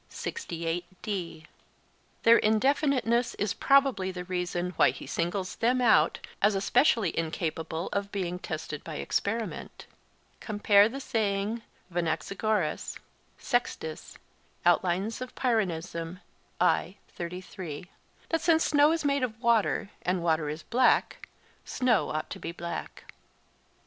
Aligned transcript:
Their 2.23 2.39
indefiniteness 2.39 3.35
is 3.35 3.53
probably 3.53 4.09
the 4.09 4.23
reason 4.23 4.71
why 4.71 4.89
he 4.89 5.05
singles 5.05 5.57
them 5.57 5.79
out, 5.79 6.17
as 6.41 6.55
especially 6.55 7.15
incapable 7.15 7.87
of 7.93 8.11
being 8.11 8.39
tested 8.39 8.83
by 8.83 8.95
experiment. 8.95 9.85
(Compare 10.39 10.89
the 10.89 10.99
saying 10.99 11.61
of 11.91 11.97
Anaxagoras—Sext. 11.97 14.09
Pyrrh.—that 15.35 15.71
since 18.41 18.63
snow 18.63 18.91
is 18.91 19.05
made 19.05 19.21
of 19.21 19.39
water 19.39 19.89
and 20.01 20.23
water 20.23 20.49
is 20.49 20.63
black, 20.63 21.27
snow 21.63 22.09
ought 22.09 22.31
to 22.31 22.39
be 22.39 22.51
black.) 22.51 23.03